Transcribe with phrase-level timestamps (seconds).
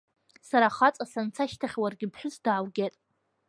[0.49, 2.95] Сара хаҵа санца, ашьҭахь, уаргьы ԥҳәыс дааугеит.